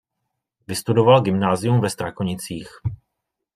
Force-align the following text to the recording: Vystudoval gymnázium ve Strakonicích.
Vystudoval 0.67 1.21
gymnázium 1.21 1.81
ve 1.81 1.89
Strakonicích. 1.89 2.67